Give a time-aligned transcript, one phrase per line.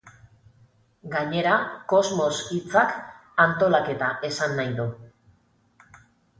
[1.11, 1.51] Gainera,
[1.93, 2.97] kosmos hitzak,
[3.47, 4.91] antolaketa esan nahi du.